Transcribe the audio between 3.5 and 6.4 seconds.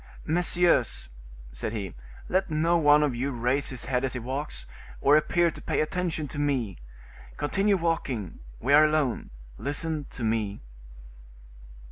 his head as he walks, or appear to pay attention to